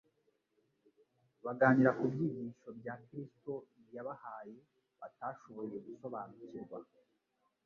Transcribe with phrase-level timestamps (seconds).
[1.45, 3.53] baganira ku byigisho bya Kristo
[3.95, 4.55] yabahaye
[4.99, 6.79] batashoboye gusobanukirwa.